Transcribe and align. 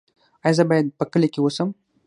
ایا 0.45 0.55
زه 0.57 0.63
باید 0.69 0.95
په 0.99 1.05
کلي 1.11 1.27
کې 1.33 1.39
اوسم؟ 1.41 1.69